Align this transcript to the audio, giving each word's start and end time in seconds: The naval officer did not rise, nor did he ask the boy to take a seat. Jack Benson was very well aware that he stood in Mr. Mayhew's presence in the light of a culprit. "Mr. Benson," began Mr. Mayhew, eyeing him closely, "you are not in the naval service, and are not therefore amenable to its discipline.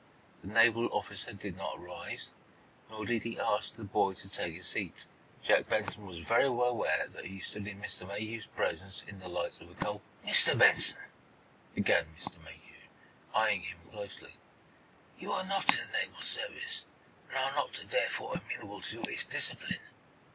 The 0.41 0.47
naval 0.47 0.87
officer 0.91 1.31
did 1.31 1.57
not 1.57 1.79
rise, 1.79 2.33
nor 2.89 3.05
did 3.05 3.21
he 3.21 3.39
ask 3.39 3.75
the 3.75 3.83
boy 3.83 4.13
to 4.13 4.27
take 4.29 4.57
a 4.57 4.63
seat. 4.63 5.05
Jack 5.43 5.67
Benson 5.69 6.07
was 6.07 6.17
very 6.17 6.49
well 6.49 6.69
aware 6.69 7.05
that 7.07 7.27
he 7.27 7.39
stood 7.39 7.67
in 7.67 7.79
Mr. 7.79 8.07
Mayhew's 8.07 8.47
presence 8.47 9.03
in 9.03 9.19
the 9.19 9.27
light 9.29 9.61
of 9.61 9.69
a 9.69 9.75
culprit. 9.75 10.01
"Mr. 10.25 10.57
Benson," 10.57 10.97
began 11.75 12.07
Mr. 12.17 12.43
Mayhew, 12.43 12.81
eyeing 13.35 13.61
him 13.61 13.77
closely, 13.91 14.33
"you 15.19 15.31
are 15.31 15.45
not 15.45 15.69
in 15.71 15.85
the 15.85 15.93
naval 15.99 16.21
service, 16.21 16.87
and 17.29 17.37
are 17.37 17.51
not 17.53 17.71
therefore 17.73 18.33
amenable 18.37 18.81
to 18.81 19.01
its 19.03 19.23
discipline. 19.23 19.77